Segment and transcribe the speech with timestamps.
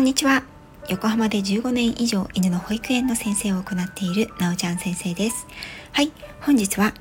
[0.00, 0.44] こんにちは。
[0.88, 5.46] 横浜で15年以上犬の保育園の先生を行っているなおちゃん先生です。
[5.92, 6.94] はい本日は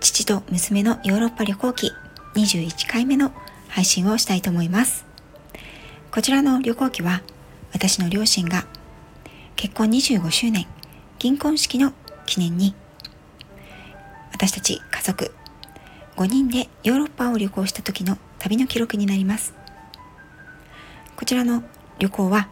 [0.00, 1.92] 父と娘のヨーロッパ旅行記
[2.34, 3.30] 21回目の
[3.68, 5.04] 配信をしたいと思います。
[6.10, 7.20] こちらの旅行記は
[7.74, 8.64] 私の両親が
[9.54, 10.66] 結婚25周年
[11.18, 11.92] 銀婚式の
[12.24, 12.74] 記念に
[14.32, 15.30] 私たち家族
[16.16, 19.52] 5人でヨーロッパを旅行した時の旅の記録になります。
[21.16, 21.62] こちらの
[21.98, 22.48] 旅行は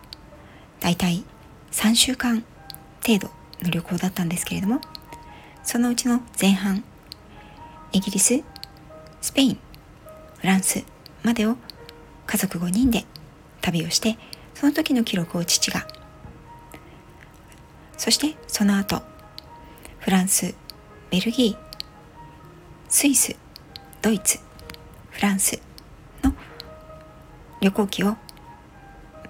[0.81, 1.25] だいたい
[1.73, 2.45] 3週間
[3.05, 3.29] 程度
[3.63, 4.81] の旅行だったんですけれども
[5.63, 6.85] そのうちの前半
[7.93, 8.43] イギリス
[9.21, 9.59] スペイン
[10.39, 10.85] フランス
[11.23, 11.57] までを
[12.27, 13.05] 家族5人で
[13.61, 14.17] 旅をして
[14.55, 15.87] その時の記録を父が
[17.97, 19.03] そしてその後
[19.99, 20.55] フランス
[21.11, 21.57] ベルギー
[22.89, 23.37] スイス
[24.01, 24.39] ドイツ
[25.11, 25.61] フランス
[26.25, 26.35] の
[27.61, 28.17] 旅行記を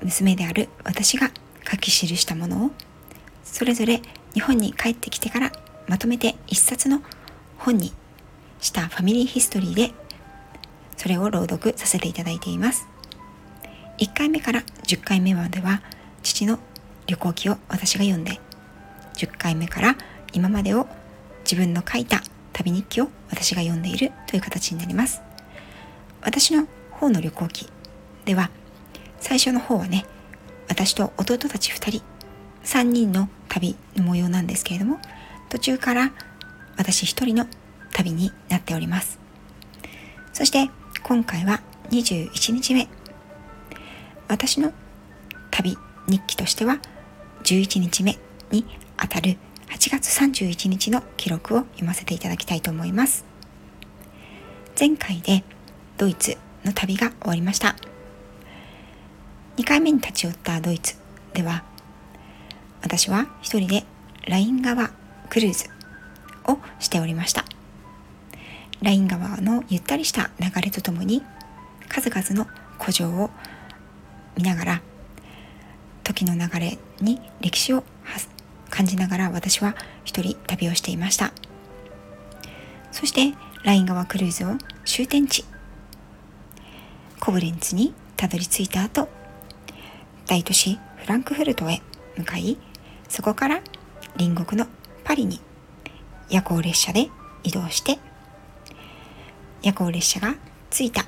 [0.03, 1.31] 娘である私が
[1.71, 2.71] 書き記したものを
[3.45, 4.03] それぞれ
[4.35, 5.53] 日本に帰ってきてから
[5.89, 7.03] まとめて一冊の
[7.59, 7.93] 本に
[8.61, 9.93] したファミリーヒストリーで
[10.97, 12.87] それを朗読させていただいています。
[13.99, 15.83] 1回目から10回目までは
[16.23, 16.59] 父の
[17.07, 18.41] 旅行記を私が読んで
[19.15, 19.97] 10回目から
[20.33, 20.87] 今までを
[21.45, 25.21] 自分の書いた旅日記を私が読んでいるという形になります。
[26.23, 27.69] 私の方の旅行記
[28.25, 28.51] では
[29.23, 30.05] 最初の方はね
[30.69, 32.03] 私と弟たち2人
[32.65, 34.99] 3人の旅の模様なんですけれども
[35.49, 36.13] 途中から
[36.77, 37.47] 私1人の
[37.93, 39.21] 旅になっております。
[40.33, 40.71] そして
[41.03, 42.89] 今回は21日目。
[44.29, 44.73] 私の
[45.51, 45.77] 旅
[46.09, 46.79] 日記としては
[47.45, 48.19] 11日目
[48.51, 48.65] に
[48.97, 49.37] あたる
[49.69, 53.27] 8月31日の記録を読ませていただきたいと思います。
[54.79, 55.45] 前回で
[55.99, 57.92] ドイツの旅が終わりました。
[59.57, 60.97] 2回目に立ち寄ったドイツ
[61.35, 61.63] では
[62.83, 63.85] 私は一人で
[64.27, 64.91] ライン川
[65.29, 65.67] クルーズ
[66.51, 67.45] をしておりました。
[68.81, 71.23] ライン川のゆったりした流れとともに
[71.89, 73.31] 数々の古城を
[74.37, 74.83] 見ながら
[76.03, 77.85] 時の流れに歴史を
[78.71, 81.33] 感じながら私は一人旅をしていました。
[82.91, 85.45] そしてライン川クルーズを終点地
[87.21, 89.09] コブレンツにたどり着いた後
[90.27, 91.83] 大都市フランクフルトへ
[92.17, 92.57] 向かい
[93.09, 93.61] そこから
[94.19, 94.67] 隣国の
[95.05, 95.41] パリに
[96.31, 97.09] 夜行列車で
[97.43, 97.99] 移動して
[99.63, 100.35] 夜行列車が
[100.71, 101.05] 着いた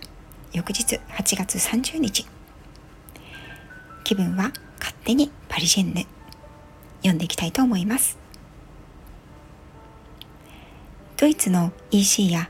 [0.53, 2.27] 翌日8月30日。
[4.05, 6.07] 気分は勝手にパリジェンヌ。
[6.99, 8.17] 読んでいきたいと思います。
[11.17, 12.49] ドイツの EC や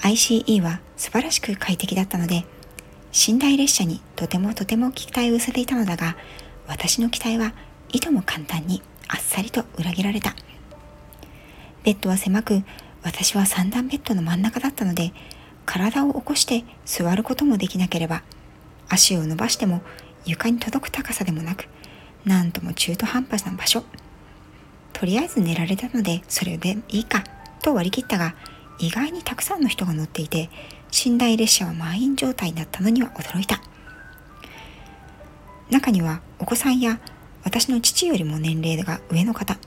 [0.00, 2.44] ICE は素晴らしく快適だったので
[3.16, 6.16] 寝台列車にとてもとても期待を寄せていたのだが
[6.66, 7.54] 私の期待は
[7.88, 10.36] いとも簡単にあっさりと裏切られた。
[11.82, 12.62] ベッドは狭く
[13.02, 15.12] 私は三段ベッドの真ん中だったので
[15.64, 18.22] 体を起こして座ることもできなければ
[18.88, 19.80] 足を伸ばしても
[20.26, 21.68] 床に届く高さでもなく
[22.26, 23.82] なんとも中途半端な場所。
[24.92, 27.24] とりあえず寝られたのでそれでいいか
[27.62, 28.34] と割り切ったが
[28.78, 30.50] 意外にたくさんの人が乗っていて
[31.04, 33.60] 寝台列車は満員状態だったのには驚いた。
[35.68, 37.00] 中にはお子さんや
[37.44, 39.58] 私の父よりも年齢が上の方。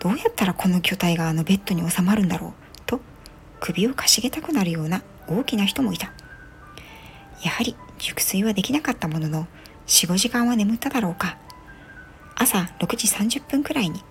[0.00, 2.52] どうやったらこの巨体があのベッドに収まるんだろう
[2.84, 3.00] と
[3.60, 6.12] 首をかしげたくなるような大きな人もいた。
[7.42, 9.46] やはり熟睡はできなかったものの
[9.86, 11.38] 45時間は眠っただろうか。
[12.34, 14.02] 朝6時30分くらいに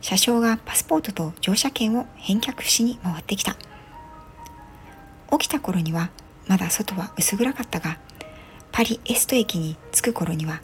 [0.00, 3.56] 車掌がパスポートと乗車券を返却しに回ってきた。
[5.32, 6.10] 起きた頃には
[6.46, 7.98] まだ外は薄暗かったが
[8.70, 10.60] パリエスト駅に着く頃には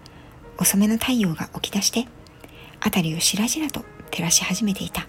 [0.58, 2.06] 遅めの太陽が起き出して
[2.82, 5.04] 辺りをしらじらと照らし始めていた。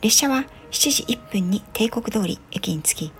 [0.00, 3.12] 列車は7時1分に帝国通り駅に着き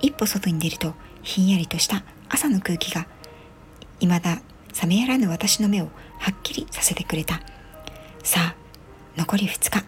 [0.00, 3.06] 一歩外に出るとひんやりとした朝の空気が
[4.00, 4.40] 未だ
[4.82, 7.40] 冷めやらぬ私の目をはっきりさせてくれた。
[8.22, 8.56] さあ
[9.16, 9.84] 残り2日。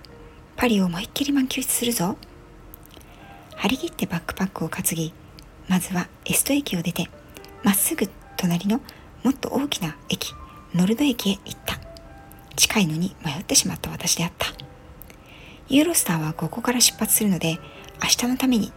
[0.56, 2.16] パリを思いっきり満喫するぞ。
[3.64, 5.14] 張り切ってバックパックを担ぎ
[5.68, 7.08] まずはエスト駅を出て
[7.62, 8.82] まっすぐ隣の
[9.22, 10.34] もっと大きな駅
[10.74, 11.78] ノルド駅へ行った。
[12.56, 14.48] 近いのに迷ってしまった私であった。
[15.70, 17.58] ユーロスターはここから出発するので
[18.02, 18.70] 明日のために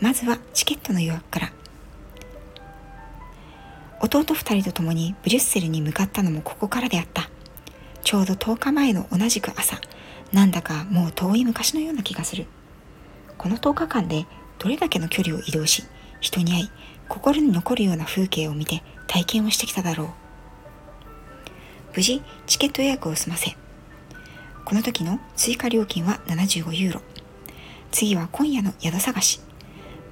[0.00, 1.52] まずはチケットの予約から。
[4.00, 7.30] 弟2人と共にブリュッセルに向かったのもここからであった。
[8.02, 9.80] ちょうど10日前の同じく朝
[10.32, 12.46] なんだかもう遠い昔のような気がする。
[13.42, 14.26] この10日間で
[14.60, 15.82] どれだけの距離を移動し
[16.20, 16.70] 人に会い
[17.08, 20.08] 心に残るような風景を見て体験をしてきただろう。
[21.96, 23.56] 無事チケット予約を済ませ
[24.64, 27.00] この時の追加料金は75ユーロ。
[27.90, 29.40] 次は今夜の宿探し。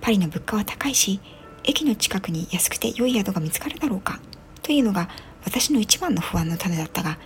[0.01, 1.21] パリの物価は高いし
[1.63, 4.19] 駅の近くに安くて良い宿が見つかるだろうか
[4.63, 5.09] というのが
[5.45, 7.19] 私の一番の不安の種だったが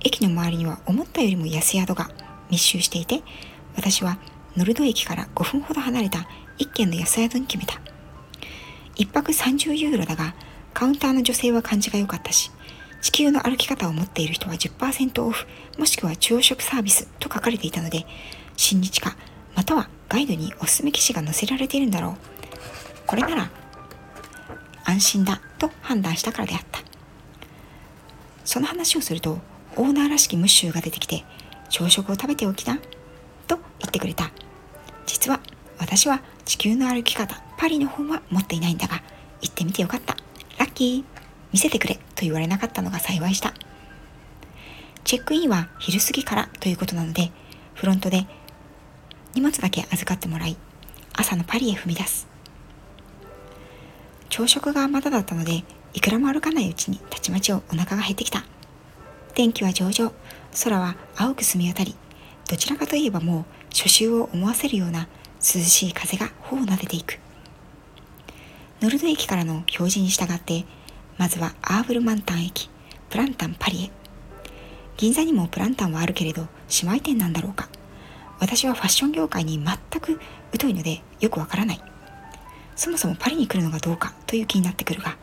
[0.00, 2.10] 駅の周りには思ったよりも安い宿が
[2.50, 3.22] 密集していて
[3.76, 4.18] 私は
[4.56, 6.26] ノルド駅から5分ほど離れた
[6.58, 7.80] 一軒の安宿に決めた
[8.96, 10.34] 1泊30ユーロだが
[10.74, 12.50] カウンターの女性は感じが良かったし
[13.00, 15.46] 地球の歩き方を持っている人は10%オフ
[15.78, 18.04] もしくは朝食サービスと書かれていたので
[18.56, 19.16] 親日家
[19.56, 22.14] またはガイドにおすすめ記事が載せられているんだろう。
[23.06, 23.50] これなら
[24.84, 26.80] 安心だと判断したからであった。
[28.44, 29.38] その話をすると
[29.76, 31.24] オーナーらしきムッシュが出てきて
[31.68, 32.78] 朝食を食べておきな
[33.46, 34.30] と言ってくれた。
[35.10, 35.40] 実は
[35.80, 39.02] 私は地球の歩き方パリの本は持っていないんだが
[39.42, 40.16] 行ってみてよかった。
[40.56, 41.04] ラッキー。
[41.52, 41.96] 見せてくれ。
[41.96, 43.52] と言われなかったのが幸いした。
[45.02, 47.32] チェックインは昼過ぎからということなので
[47.74, 48.26] フロントで
[49.34, 50.56] 荷物だけ預かってもらい
[51.14, 52.28] 朝のパリへ踏み出す。
[54.28, 58.44] 朝食がまだだったのでいくらも歩かないうちにたちまちお腹が減ってきた。
[59.34, 60.12] 天気は上々。
[60.62, 61.96] 空は青く澄み渡り
[62.48, 67.18] どちらかといえばもう初秋を思わせるような涼しい風が頬を撫でていく。
[68.80, 70.64] ノルド駅からの表示に従って
[71.18, 72.70] まずはアーブルマンタン駅
[73.08, 73.90] プランタンパリへ。
[74.96, 76.46] 銀座にもプランタンはあるけれど
[76.82, 77.68] 姉妹店なんだろうか。
[78.38, 80.20] 私はファッション業界に全く
[80.58, 81.80] 疎いのでよくわからない。
[82.74, 85.16] そもそもパリに来るのがどうかという気になってくるが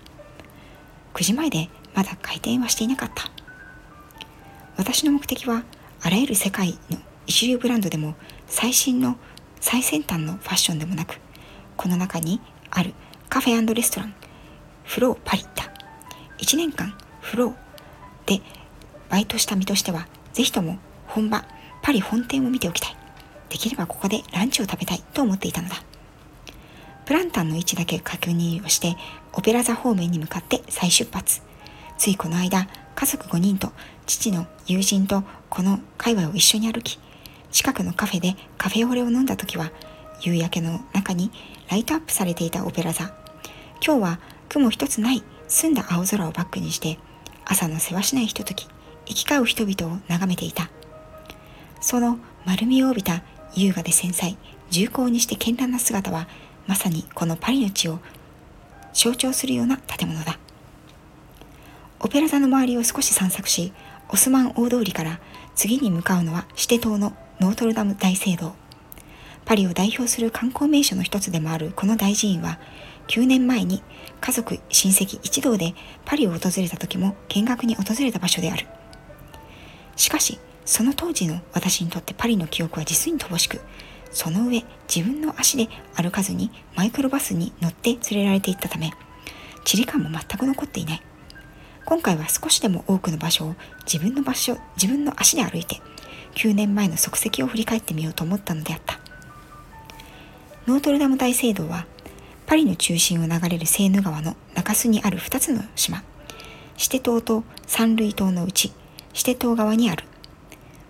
[1.16, 3.32] 9時前でまだ開店はしていなかった。
[4.78, 5.64] 私の目的は
[6.04, 8.16] あらゆる世界の一流ブランドでも
[8.48, 9.18] 最新の
[9.60, 11.20] 最先端のファッションでもなく
[11.76, 12.42] この中に
[12.72, 12.94] ある
[13.30, 14.16] カフェレストラン
[14.84, 15.72] フローパリだ
[16.40, 17.56] 1年間フロー
[18.26, 18.42] で
[19.10, 20.78] バイトした身としてはぜひとも
[21.08, 21.46] 本場
[21.82, 22.96] パリ本店を見ておきたい。
[23.50, 25.76] できればここでランチを食べたいと思っていたのだ。
[27.06, 28.98] プランタンの位置だけ確認をして
[29.32, 31.42] オペラ座方面に向かって再出発。
[31.98, 33.72] ついこの間家族5人と
[34.06, 37.00] 父の友人とこの界隈を一緒に歩き
[37.52, 39.72] 近くのカフェでカフェオレを飲んだ時は
[40.22, 41.32] 夕焼けの中に
[41.70, 43.06] ライトアップされていたオペラ座。
[43.86, 46.98] 今日は雲一つない澄んだ青空をバックにして
[47.46, 48.68] 朝のせわしないひととき
[49.06, 50.70] 行き交う人々を眺めていた。
[51.80, 53.24] その丸みを帯びた
[53.56, 54.38] 優雅で繊細
[54.70, 56.28] 重厚にして絢爛な姿は
[56.66, 58.00] まさにこのパリの地を
[58.94, 60.40] 象徴するような建物だ。
[62.00, 63.72] オペラ座の周りを少し散策し
[64.10, 65.20] オスマン大通りから
[65.56, 68.54] 次に向かうのはシテ島のノートルダム大聖堂
[69.46, 72.60] パリを代表する観光名所の一つでもあるこの大寺院は
[73.08, 73.82] 9年前に
[74.20, 75.74] 家族親戚一同で
[76.06, 78.66] パリを訪れた時も見学に訪れた場所である
[79.96, 83.62] しかしその当時の私にとってパリの記憶は実に乏しく、
[84.12, 88.92] その上自分の足で歩かずにマイクロバスに乗って連れられていったため、
[89.64, 91.02] 地理感も全く残っていない。
[91.86, 93.56] 今回は少しでも多くの場所を
[93.86, 95.82] 自分の場所、自分の足で歩いて、
[96.38, 99.00] 9年前の足跡を振り返ってみようと思ったのであった。
[100.68, 101.88] ノートルダム大聖堂は、
[102.46, 106.04] パリの中心を流れるセーヌ川の中州にある2つの島、
[106.78, 108.72] シテ島とサンルイ島のうち、
[109.14, 110.04] シテ島側にある。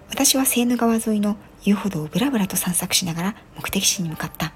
[0.10, 4.52] 私はセーヌ川沿いの遊歩道をぶらぶらと散策しながら目的地に向かった。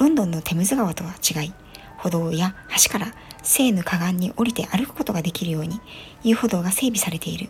[0.00, 1.52] ロンドンのテムズ川とは違い、
[1.98, 5.80] 歩道や橋からセーヌ河岸に降りて歩くことができるように
[6.24, 7.48] 遊歩道が整備されている。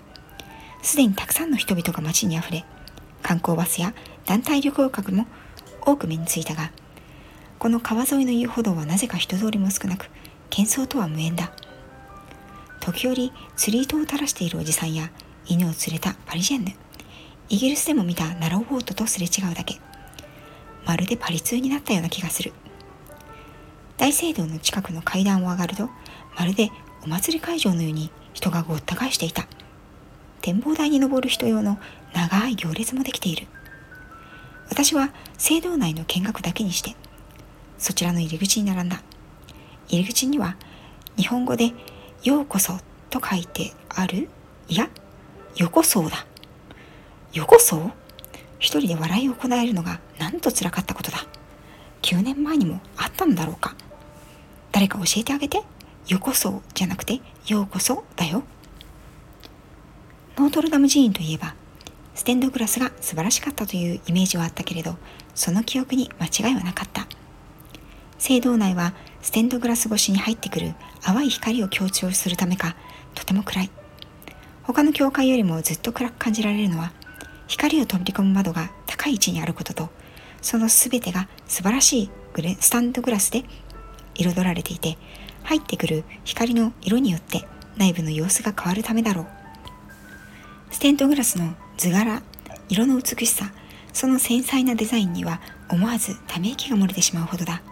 [0.87, 2.64] すでにたくさんの人々が街に溢れ、
[3.21, 3.93] 観光バスや
[4.25, 5.26] 団体旅行客も
[5.83, 6.71] 多く目についたが、
[7.59, 10.09] この川沿いの遊歩道はなぜか人通りも少なく、
[10.49, 11.50] 喧騒とは無縁だ。
[12.81, 15.11] 時折釣り糸を垂らしているおじさんや
[15.47, 16.73] 犬を連れたパリジェンヌ
[17.49, 19.81] イギリスでも見たナローボートとすれ違うだけ。
[20.85, 22.52] まるでパリ通になったような気がする。
[23.97, 25.90] 大聖堂の近くの階段を上がると
[26.38, 26.71] まるで
[27.02, 29.49] お祭り会場のように人がごった返していた。
[30.46, 31.76] 展望台に登る人用の
[32.14, 33.48] 長い行列もできている
[34.70, 36.94] 私は聖堂内の見学だけにして
[37.78, 39.02] そちらの入り口に並んだ
[39.88, 40.56] 入り口には
[41.16, 41.72] 日本語で
[42.22, 42.78] 「ようこそ」
[43.10, 44.28] と書いてある
[44.68, 44.88] いや
[45.56, 46.24] 横そうだ。
[47.32, 47.92] 横そう？
[48.60, 51.26] 一人で笑いをこらえるのがなんと辛かったことだ。
[52.02, 53.74] 9年前にもあったのだろうか。
[54.70, 55.62] 誰か教えてあげて。
[56.08, 58.44] 横そうじゃなくて、ようこそだよ。
[60.37, 61.55] ノートルダム寺院といえば、
[62.14, 64.97] ステンドグラスが素晴らしかったというイメージはあったけれど、
[65.35, 67.07] その記憶に間違いはなかった。
[68.19, 72.76] 聖堂内はステンドグラス越しに入ってくる淡い光を強調するためか、
[73.14, 73.71] とても暗い。
[74.66, 76.93] 他の教会よりもずっと暗く感じられるのは
[77.47, 79.90] 光を飛び込む窓が高い位置にあることと
[80.43, 83.45] その全てが素晴らしいグレスタンドグラスで
[84.16, 84.99] 彩られていて
[85.45, 89.28] 入ってくる光の色によって内部の様子が変わるためだろう
[90.70, 92.23] ステントグラスの図柄
[92.68, 93.52] 色の美しさ
[93.92, 97.62] その繊細なデザインには思わずため息が漏れてしまうほどだ。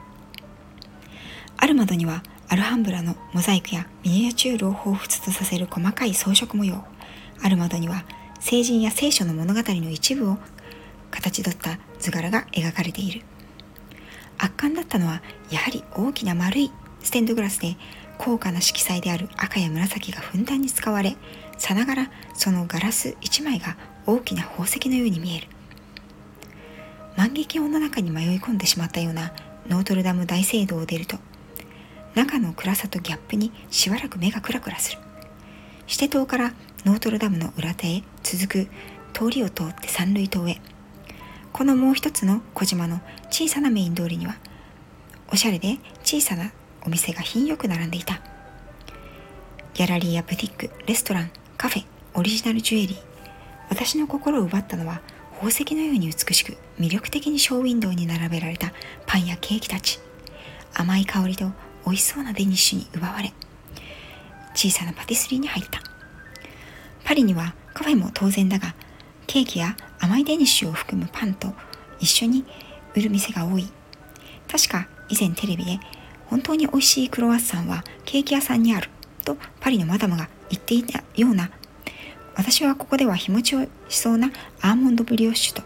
[1.57, 6.85] ある窓にはアルハンブラのモザイクやミニアチュールを彷彿とさせる細かい装飾模様。
[7.43, 8.05] ある窓には
[8.41, 10.39] 聖人や聖書の物語の一部を
[11.11, 13.23] 形取った図柄が描かれている。
[14.39, 16.71] 圧巻だったのはやはり大きな丸い
[17.05, 17.77] ステンドグラスで
[18.19, 21.17] 高価な色彩である赤や紫がふんだんに使われ
[21.59, 25.49] さながらそのガラス一枚が大きな宝石のように見える。
[27.17, 29.33] 万華鏡の中に迷い込んでしまったような
[29.69, 31.17] ノートルダム大聖堂を出ると
[32.15, 34.99] 中の暗さとギャップにしばらく目がクラクラする。
[35.87, 38.69] シテ島からノートルダムの裏手へ続く
[39.13, 40.61] 通りを通って三塁島へ。
[41.53, 44.37] このもう一つの小島の小さなメイン通りには
[45.33, 46.51] おしゃれで小さな
[46.87, 48.21] お店が品よく並んでいた。
[49.73, 52.99] ギャラリーやブティックレストランカフェオリジナルジュエリー。
[53.71, 55.01] 私の心を奪ったのは
[55.33, 58.73] 宝石のように美しく魅力的にショーウィンドウに並べられた
[59.07, 59.99] パンやケーキたち。
[60.75, 61.51] 甘い香りと
[61.87, 63.33] 美味しそうなデニッシュに奪われ
[64.55, 65.81] 小さなパティスリーに入った。
[67.05, 68.75] パリにはカフェも当然だが
[69.27, 71.53] ケーキや甘いデニッシュを含むパンと
[71.99, 72.45] 一緒に
[72.95, 73.67] 売る店が多い。
[74.51, 75.81] 確か以前テレビで
[76.27, 78.91] 本当に美味しいクロワッサンはケーキ屋さんにある
[79.25, 81.51] とパリのマダムが言っていたような
[82.37, 85.63] 私はここでは日持ちをしそうなアーモンドブリオッシュと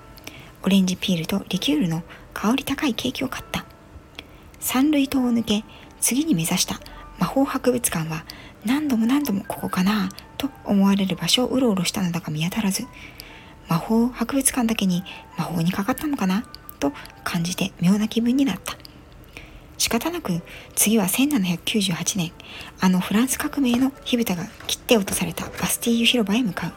[0.62, 2.02] オレンジピールとリキュールの
[2.34, 3.64] 香り高いケーキを買った。
[4.60, 5.64] 三類島を抜け
[6.00, 6.80] 次に目指した。
[7.18, 8.24] 魔法博物館は
[8.64, 12.84] 何度も何度もここかなと思われる場所をうろうろしたのだが見当たらず
[13.68, 15.02] 魔法博物館だけに
[15.36, 16.44] 魔法にかかったのかな
[16.78, 16.92] と
[17.24, 18.77] 感じて妙な気分になった。
[19.88, 20.42] 仕方なく
[20.74, 22.32] 次は1798年
[22.78, 26.72] あのフランス革命の火蓋が切って落とされたバスティーユ広場へ向かう。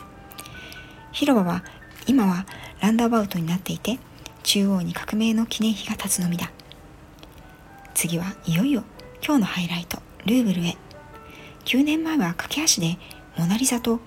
[1.11, 1.61] 広場は
[2.07, 2.45] 今は
[2.79, 3.99] ランドアバウトになっていて
[4.43, 6.53] 中央に革命の記念碑が立つのみだ。
[7.93, 8.85] 次はいよいよ
[9.21, 10.77] 今日のハイライトルーブルへ。
[11.65, 12.97] 9年前は駆け足で
[13.37, 13.99] モナリザと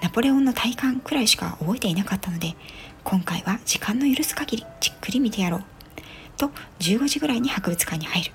[0.00, 2.56] ナポレオンの体感くらいしか覚えていなかったので
[3.04, 5.64] 今回は時間の許す限りじっくり見てやろう。
[6.38, 8.32] と15時ぐらいに博物館に入る。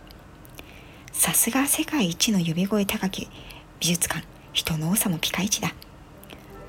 [1.22, 3.30] さすが世界一の呼び声高き
[3.80, 5.72] 美術館人の多さもピカイチだ。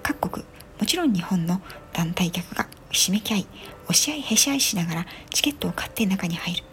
[0.02, 0.44] 各国
[0.78, 1.62] もちろん日本の
[1.94, 3.46] 団体客がひしめき合い
[3.84, 6.64] 押し合いへし合いしながらチケットを買って中に入る。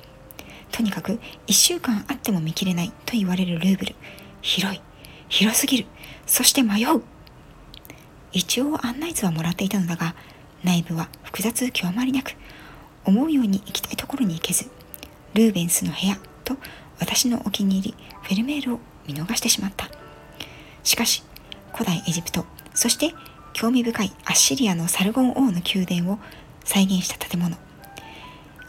[0.74, 3.96] とにかく1週間あっても見切れないと言われるルーブル。
[4.42, 4.82] 広い
[5.30, 5.86] 広すぎる。
[6.26, 7.02] そして迷う。
[8.34, 10.16] 一応案内図はもらっていたのだが
[10.66, 12.34] 内部は複雑極まりなく
[13.06, 14.70] 思うように行きたいところに行けず
[15.34, 16.58] ルーベンスの部屋と
[17.00, 19.90] 私のお気に入りフェルメールを見逃してしまった。
[20.84, 21.24] しかし
[21.74, 23.14] 古代エジプトそして
[23.54, 26.20] 興味深いアッシリアのサルゴン王の宮殿を
[26.64, 27.58] 再現した建物。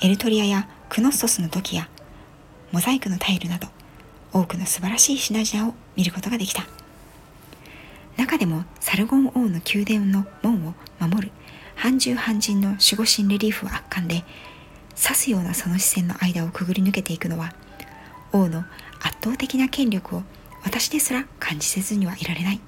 [0.02, 1.88] エルトリアやクノッソスの土器や
[2.72, 3.68] モザイクのタイルなど
[4.32, 6.64] 多くの素晴らしい品々を見ることができた。
[8.16, 11.32] 中でもサルゴン王の宮殿の門を守る
[11.74, 14.24] 半獣半人の守護神レリーフは圧巻で
[15.00, 17.54] 刺すようなその視線の間をくぐり抜けていくのは
[18.32, 18.64] 王の
[19.00, 20.22] 圧倒的な権力を
[20.62, 22.60] 私ですら感じせずにはいられない。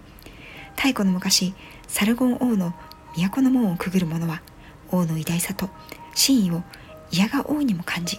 [0.76, 1.54] 太古の昔
[1.87, 2.75] サルゴン王の
[3.16, 4.42] 都の門をくぐる者は
[4.90, 5.69] 王の偉大さと
[6.14, 6.62] 真意を
[7.11, 8.19] 嫌が王にも感じ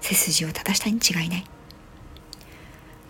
[0.00, 1.44] 背筋を正したに違いない。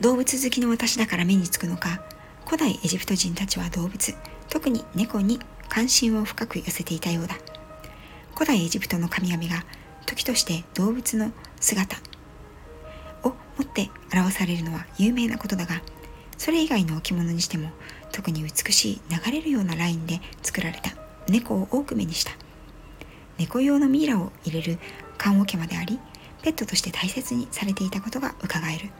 [0.00, 2.02] 動物好きの私だから目につくのか
[2.46, 4.14] 古代エジプト人たちは動物
[4.48, 7.36] 特に猫に関心を深く寄せていたようだ。
[8.34, 9.64] 古代エジプトの神々が
[10.06, 11.98] 時として動物の姿
[13.24, 15.82] を持って表されるのは有名なことだが
[16.38, 17.70] それ以外の置物にしても
[18.12, 20.90] 特に美しい流れるようなラインで作られた。
[21.28, 22.32] 猫を多く目にした。
[23.38, 24.78] 猫用のミイラを入れる
[25.16, 25.98] 棺桶まであり
[26.42, 28.90] ペットとして大切にされていたことがうかがえる。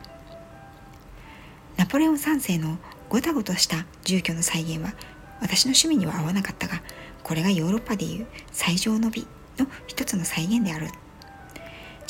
[1.76, 4.94] ナポレオン3世のごたごとした住居の再現は
[5.40, 6.82] 私の趣味には合わなかったが
[7.22, 9.26] これがヨーロッパでいう最上の美
[9.58, 10.88] の一つの再現である。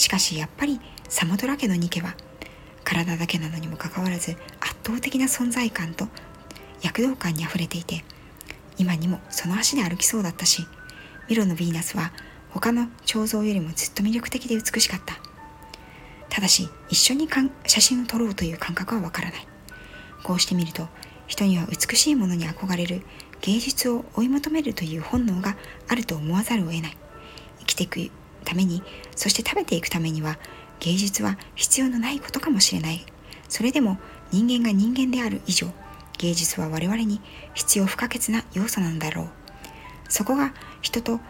[0.01, 0.81] しかしやっぱり
[1.11, 2.15] サモトラ家のニ家は
[2.85, 6.09] 体だけなのにもかかわらず圧倒的な存在感と
[6.81, 8.03] 躍動感にあふれていて
[8.79, 10.67] 今にもその足で歩きそうだったし
[11.29, 12.13] ミロのヴィーナスは
[12.49, 15.17] 他の彫像よりもずっと魅力的で美しかった。
[16.31, 19.47] ただし一緒にかん写真を撮ろうという感覚はわからない。
[20.23, 20.89] こうして見ると
[21.27, 23.03] 人には美しいものに憧れる
[23.43, 26.97] 芸術を追い求めるという本能があると思わざるを得ない。
[27.59, 28.11] 生きていく
[28.51, 28.83] ために
[29.15, 30.39] そして食べていくためには
[30.81, 33.05] 芸術は必要のないことかもしれない。
[33.49, 33.99] それでも
[34.33, 35.69] 人間が人間である以上
[36.19, 37.21] 芸術は我々に
[37.55, 39.29] 必要不可欠な要素なんだろう。
[40.09, 40.53] そこが
[40.83, 41.21] 人と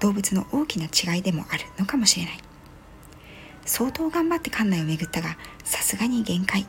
[0.00, 2.38] 動物の大きな違いでもあるのかもしれない。
[3.64, 6.66] 相当頑張って館内を巡ったがさすがに限界。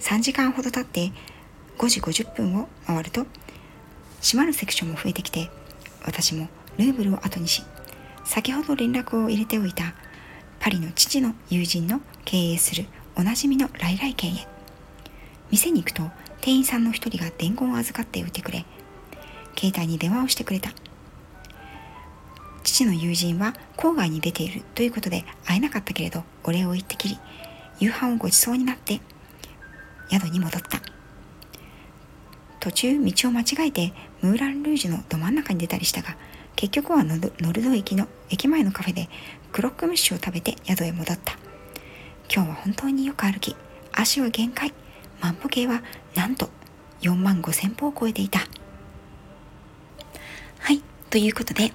[0.00, 1.12] 3時間ほど経って
[1.78, 3.26] 5時50分を回ると
[4.20, 5.50] 閉まるセクションも増えてきて
[6.04, 6.48] 私も
[6.78, 7.62] ルーブルを後にし
[8.24, 9.94] 先ほど連絡を入れておいた
[10.58, 14.48] パリの父の友人の経営するおなじみの来来軒へ
[15.50, 16.02] 店に行くと
[16.40, 18.64] 店員さんの一人が伝言を預かっておいてくれ
[19.56, 20.70] 携帯に電話をしてくれた。
[22.64, 27.18] 父の友人は郊外に出ているということで会えなかったけれどお礼を言ってきり
[27.78, 29.00] 夕飯をごちそうになって
[30.10, 30.80] 宿に戻った。
[32.58, 36.16] 途中道を間違えてムーラン・ルージュのど真ん中に出たりしたが
[36.56, 37.18] 結局はノ
[37.52, 39.08] ルド駅の駅前のカフェで
[39.52, 41.36] クロックムッシュを食べて宿へ戻った。
[42.32, 43.54] 今日は本当によく歩き
[43.92, 44.72] 足は限界。
[45.20, 45.82] 万歩計は
[46.14, 46.50] なんと
[47.00, 48.40] 4万5千歩を超えていた。
[50.58, 51.72] はいということで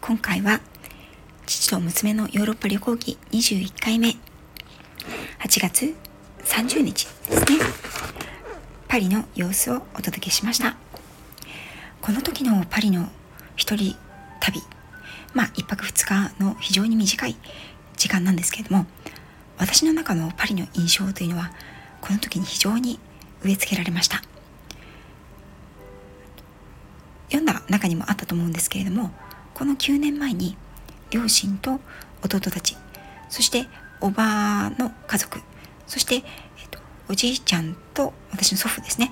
[0.00, 0.60] 今回は
[1.46, 4.10] 父と娘のヨーロッパ旅行記21回目。
[5.40, 5.94] 8月
[6.44, 7.58] 30日ですね。
[8.88, 10.76] パリの様子をお届けしました。
[12.00, 13.08] この時のパリの
[13.56, 13.96] 一人
[14.40, 14.62] 旅。
[15.34, 17.36] まあ1泊2日の非常に短い
[17.96, 18.86] 時間なんですけれども
[19.58, 21.52] 私の中のパリの印象というのは
[22.00, 22.98] この時に非常に
[23.42, 24.22] 植え付けられました。
[27.26, 29.10] 読んだ中にもあったと思うんですけれども
[29.52, 30.56] この9年前に
[31.10, 31.78] 両親と
[32.24, 32.76] 弟たち
[33.28, 33.66] そして
[34.00, 35.40] おばの家族
[35.86, 36.22] そして、えっ
[36.70, 36.78] と、
[37.10, 39.10] おじいちゃんと私の祖父ですね。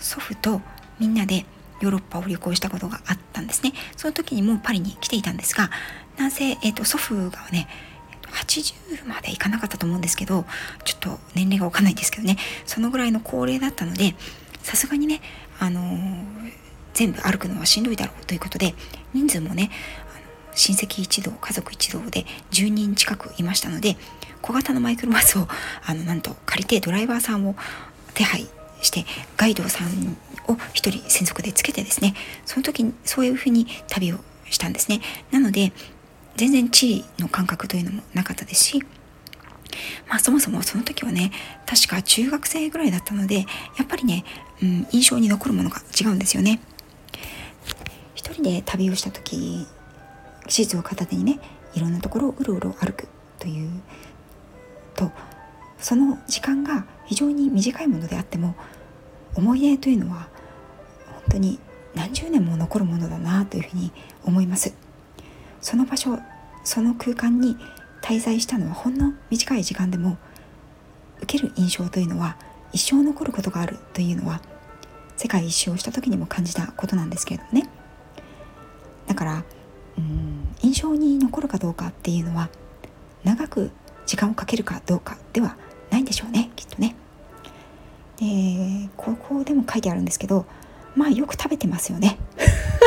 [0.00, 0.60] 祖父と
[0.98, 1.44] みんなで
[1.80, 3.72] ヨーロッパを旅行したことがあったんですね。
[3.96, 5.70] その時にもうパリに来ていたんですが
[6.16, 7.68] なんせ、えっと、祖父がね
[8.30, 10.44] 80までいかなかったと思うんですけど
[10.84, 14.14] ちょっと年齢がわかんないんですけどねそのぐらいの高齢だったので
[14.62, 15.20] さすがにね
[15.58, 18.74] あのー全部歩くのはしんどいだろうということで
[19.12, 19.70] 人数もね
[20.54, 23.96] 親戚一同家族一同で10人近くいましたので
[24.40, 25.48] 小型のマイクロバスを
[25.84, 27.56] あのなんと借りてドライバーさんを
[28.14, 28.48] 手配
[28.84, 29.04] して
[29.36, 30.16] ガイドさん
[30.46, 34.18] を1人専属でつけてですねその時にそういうふうに旅を
[34.50, 35.00] したんですね。
[35.30, 35.72] なので
[36.36, 38.82] 全然地理の感覚というのもなかったですし
[40.08, 41.32] まあそもそもその時はね
[41.66, 43.44] 確か中学生ぐらいだったのでや
[43.84, 44.24] っぱりね、
[44.62, 46.60] うん、印象に残るものが違うんですよね。
[48.14, 49.66] 一人で旅をした時
[50.48, 51.38] 地図を片手にね
[51.74, 53.70] いろんなところをうろうろ歩くという
[54.94, 55.10] と
[55.84, 58.54] その時間が非常に短いものであっても
[59.34, 60.28] 思い出というのは
[61.12, 61.58] 本当に
[61.94, 63.92] 何十年も残るものだなというふうに
[64.24, 64.74] 思います。
[65.60, 66.18] その場所
[66.64, 67.58] その空間に
[68.00, 70.16] 滞在したのはほんの短い時間でも
[71.20, 72.38] 受ける印象というのは
[72.72, 74.40] 一生残ることがあるというのは
[75.18, 77.68] 世界一周をした時にも感じたことなんですけれどもね。
[79.06, 79.44] だから
[79.98, 82.48] うん印象に残るかどうかっていうのは
[83.22, 83.70] 長く
[84.06, 85.58] 時間をかけるかどうかでは
[85.94, 86.96] ないんでしょうねきっとね。
[88.16, 90.44] でここでも書いてあるんですけど
[90.94, 92.18] まあよく食べてますよね。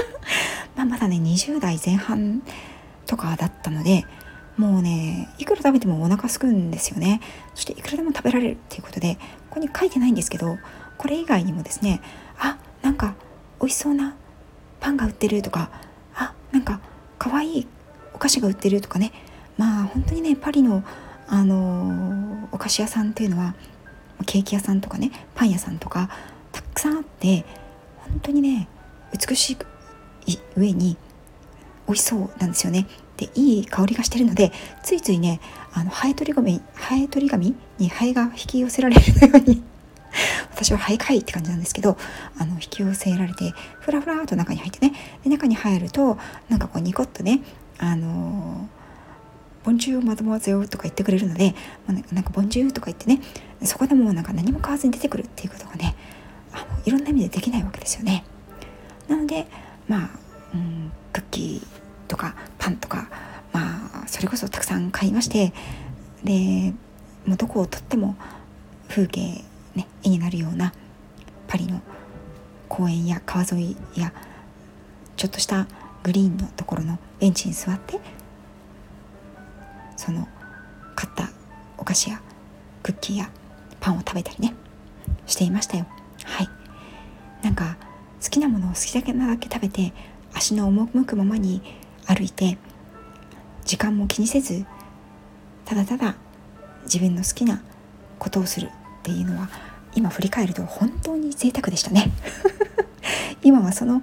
[0.76, 2.41] まあまだね20代前半
[3.06, 4.06] とかだったので
[4.58, 7.22] もうねいくら食べてもお腹すくんですよね
[7.56, 9.15] そしていくらでも食べられるっていうことで
[9.50, 10.58] ここに書いてないんですけど
[10.98, 12.02] これ以外にもですね
[12.38, 13.15] あなんか
[13.62, 14.15] 美味しそうな
[14.80, 15.72] パンが売ってるとか
[16.13, 16.80] あなんか
[17.17, 17.67] 可愛い
[18.13, 19.12] お菓子が売ってるとかね
[19.58, 20.84] まあ本当にねパリの、
[21.28, 23.56] あの、お菓子屋さんっていうのは
[24.26, 26.10] ケーキ屋さんとかねパン屋さんとか
[26.52, 27.46] たくさんあって
[27.98, 28.68] 本当にね
[29.13, 29.58] 美し
[30.26, 30.98] い上に
[31.88, 32.88] 美味しそうなんですよね。
[33.16, 34.52] でいい香りがしてるので
[34.84, 35.40] ついついね
[35.74, 39.63] あのハエ取り紙ハエ取り紙にハエが引き寄せられるように
[40.54, 41.98] 私はハエかいって感じなんですけど
[42.38, 47.42] あの引き寄せられてふらふらと中に入ってねで中に入るとなんかこうニコッとね
[47.80, 48.70] あの
[49.67, 51.53] ボンジューマドモアゼよとか言ってくれるので、
[51.86, 53.19] まあ、なんかボンジューとか言ってね
[53.63, 55.93] そこでもうなんか何も買わずに出てくるっていうことがね
[56.53, 58.23] あのいろんな意味でできないわけですよね。
[59.10, 59.45] なので
[59.89, 60.10] まあ、
[60.53, 61.67] うん、クッキー
[62.08, 63.10] とかパンとか
[63.51, 65.51] まあそれこそたくさん買いまして
[66.23, 66.73] で
[67.25, 68.15] もうどこをとっても
[68.88, 69.43] 風景
[69.75, 70.71] ね絵になるような
[71.49, 71.82] パリの
[72.69, 74.13] 公園や川沿いや
[75.17, 75.67] ちょっとした
[76.03, 77.99] グリーンのところのベンチに座って
[79.97, 80.27] その
[80.95, 81.29] 買った
[81.77, 82.21] お菓子や
[82.83, 83.29] クッキーや
[83.79, 84.55] パンを食べたりね
[85.25, 85.86] していましたよ。
[86.23, 86.49] はい。
[87.43, 87.77] なんか
[88.23, 89.93] 好きなものを好きだけだけ食べて
[90.33, 91.62] 足の赴くままに
[92.05, 92.57] 歩いて
[93.65, 94.65] 時間も気にせず
[95.65, 96.15] ただただ
[96.83, 97.62] 自分の好きな
[98.17, 98.69] ことをするっ
[99.03, 99.49] ていうのは
[99.95, 102.12] 今振り返ると本当に贅沢でしたね。
[103.43, 104.01] 今はその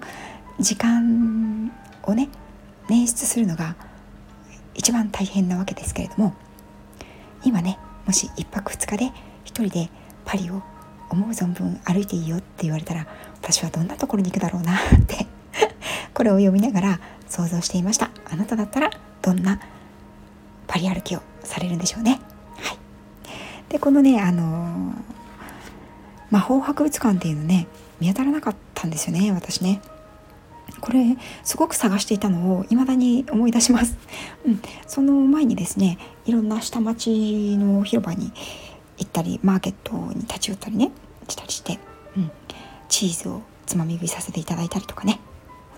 [0.59, 1.73] 時間
[2.05, 2.29] をね
[2.89, 3.77] 捻出するのが
[4.75, 6.35] 一番大変なわけですけれども
[7.45, 9.13] 今ねもし1泊2日で1
[9.45, 9.91] 人で
[10.25, 10.63] パリを
[11.11, 13.07] 思う存分歩いていいよって言われたら
[13.41, 15.27] 私はどんなところに行くだろうなって
[16.15, 18.11] これを読みながら想像していました。
[18.31, 19.61] あなただったらどんな
[20.67, 22.21] パリ歩きをされるんでしょうね。
[22.59, 22.79] はい。
[23.69, 24.95] でこのねあのー、
[26.31, 27.67] 魔法博物館っていうのね
[28.01, 29.81] 見当たらなかったんですよね私ね。
[30.85, 33.97] これすごく探していたのを未だに思い出します、
[34.45, 38.31] うん、その前にですねいろんな下町の広場に
[38.99, 40.91] 行ったりマーケットに立ち寄ったりね
[41.27, 41.79] したりして、
[42.19, 42.31] うん、
[42.91, 45.21] チーズをつまみ食いさせていただいたりとかね。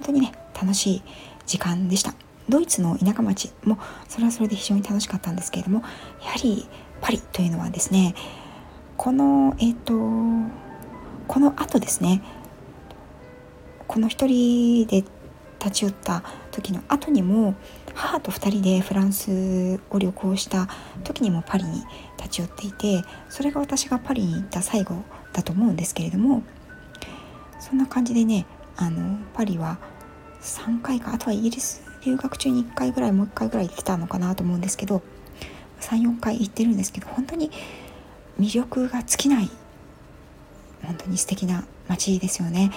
[0.01, 1.03] 本当にね楽しい
[1.47, 2.13] 時間でした。
[2.49, 5.83] ドイツの田舎町もそれはそれで非常に楽しかったんですけれども
[6.21, 6.67] やはり
[7.01, 8.17] パリというのはですね
[8.97, 9.93] このえっ、ー、と
[11.29, 12.23] この後ですね
[13.89, 15.05] この一人で
[15.59, 17.55] 立ち寄った時の後にも
[17.95, 20.69] 母と2人でフランスを旅行した
[21.03, 21.83] 時にもパリに
[22.19, 24.97] 立ち寄っていてそれが私がパリに行った最後
[25.33, 26.43] だと思うんですけれども
[27.59, 28.47] そんな感じでね
[28.77, 29.79] あのパリは
[30.43, 35.03] 3回かあとはイギリス留学中に1回ぐらいもう1回ぐらい来たのかなと思うんですけど
[35.81, 37.51] 34回行ってるんですけど本当に
[38.39, 39.51] 魅力が尽きない
[40.85, 42.71] 本当に素敵な街ですよね。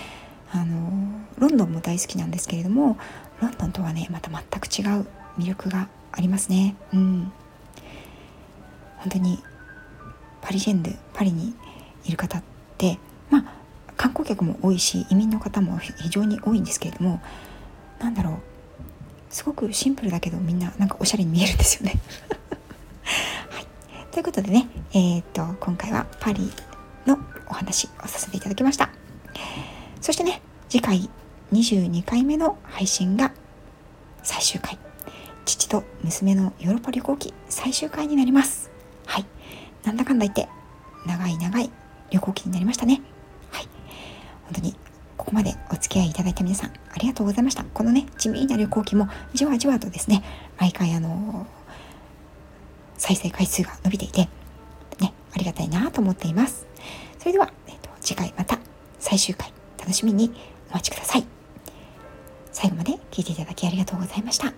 [0.52, 2.98] あのロンドンも大好きなんですけれども
[3.42, 5.06] ロンドンとはねまた全く違う
[5.38, 6.76] 魅力がありますね。
[6.94, 7.32] うん、
[8.98, 9.40] 本当に
[10.42, 11.54] パリジェンヌパリに
[12.06, 12.44] いる方っ
[12.78, 12.98] て
[13.30, 13.46] まあ
[13.96, 17.22] 観光客も多いし移民の方も非常に多いんですけれども
[18.00, 18.34] なんだろう
[19.30, 22.00] すごくシンプルだけどみんななんかおしゃれに見えるんですよね。
[23.50, 23.68] はい、
[24.12, 26.52] ということでね、えー、っと今回はパリ
[27.06, 28.90] のお話をさせていただきました。
[30.02, 31.10] そしてね次回
[31.54, 33.32] 22回目の配信が
[34.24, 34.78] 最終回。
[35.46, 38.70] 父と娘のヨーロッパ旅行記最終回になります。
[39.06, 39.26] はい。
[39.84, 40.48] なんだかんだ言って
[41.08, 41.72] 長い長い
[42.12, 43.02] 旅行記になりましたね。
[43.52, 43.68] はい。
[44.44, 44.76] 本当に
[45.18, 47.64] ここまでお付き合いいただいた皆さんありがとうございました。
[47.64, 50.24] このね地味な旅行記もじわじわとですね
[50.60, 51.48] 毎回あの
[52.98, 54.30] 再生回数が伸びていて
[55.00, 56.68] ねありがたいなと思っています。
[57.18, 58.60] それでは、えっと、次回また
[59.00, 59.52] 最終回。
[59.89, 60.32] 楽しみに
[60.69, 61.25] お待ちください。
[62.52, 64.54] 最後まで聞いていただきありがとうございました。